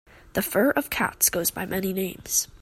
The 0.33 0.41
fur 0.41 0.71
of 0.71 0.89
cats 0.89 1.29
goes 1.29 1.51
by 1.51 1.67
many 1.67 1.93
names. 1.93 2.47